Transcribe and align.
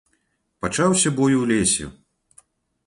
Пачаўся 0.65 1.09
бой 1.21 1.33
у 1.41 1.47
лесе. 1.53 1.85